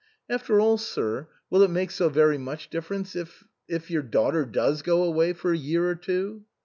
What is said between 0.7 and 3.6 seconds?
sir, will it make so very much difference if